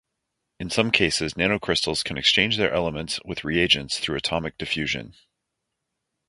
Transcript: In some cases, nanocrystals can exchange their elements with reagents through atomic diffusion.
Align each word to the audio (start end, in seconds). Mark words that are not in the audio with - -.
In 0.59 0.71
some 0.71 0.89
cases, 0.89 1.35
nanocrystals 1.35 2.03
can 2.03 2.17
exchange 2.17 2.57
their 2.57 2.73
elements 2.73 3.19
with 3.23 3.43
reagents 3.43 3.99
through 3.99 4.15
atomic 4.15 4.57
diffusion. 4.57 5.13